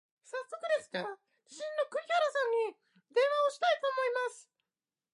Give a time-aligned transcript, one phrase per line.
[0.01, 0.01] こんにちは、みなさん元気ですか？